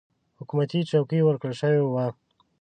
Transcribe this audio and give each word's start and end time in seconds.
حکومتي 0.39 0.79
چوکۍ 0.89 1.21
ورکړه 1.23 1.53
شوې 1.61 1.81
وه. 1.83 2.05